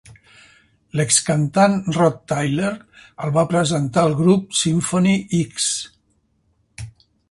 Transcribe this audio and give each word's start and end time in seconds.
L"ex 0.99 1.19
cantant 1.27 1.75
Rod 1.99 2.17
Tyler 2.33 2.73
el 3.27 3.37
va 3.37 3.47
presentar 3.55 4.09
al 4.09 4.19
grup 4.25 4.61
Symphony 4.65 5.15
X. 5.45 5.73